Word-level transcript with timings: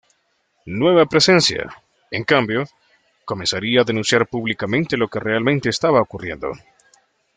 Nueva 0.65 1.05
Presencia, 1.05 1.69
en 2.09 2.23
cambio, 2.23 2.63
comenzaría 3.23 3.81
a 3.81 3.83
denunciar 3.83 4.25
públicamente 4.25 4.97
lo 4.97 5.07
que 5.07 5.19
realmente 5.19 5.69
estaba 5.69 6.01
ocurriendo. 6.01 6.53